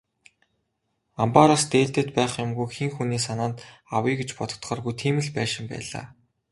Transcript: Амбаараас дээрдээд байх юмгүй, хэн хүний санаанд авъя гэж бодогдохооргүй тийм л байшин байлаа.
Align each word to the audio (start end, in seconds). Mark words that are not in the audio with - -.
Амбаараас 1.23 1.63
дээрдээд 1.71 2.09
байх 2.17 2.33
юмгүй, 2.45 2.67
хэн 2.75 2.91
хүний 2.95 3.21
санаанд 3.27 3.57
авъя 3.95 4.13
гэж 4.19 4.29
бодогдохооргүй 4.37 4.93
тийм 5.01 5.15
л 5.25 5.29
байшин 5.37 5.65
байлаа. 5.71 6.05